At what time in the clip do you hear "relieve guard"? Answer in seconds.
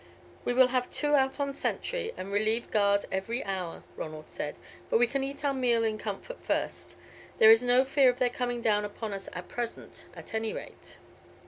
2.31-3.05